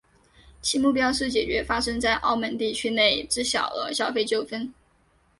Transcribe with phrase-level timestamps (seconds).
[0.63, 4.73] 其目标是解决发生在澳门地区内之小额消费纠纷。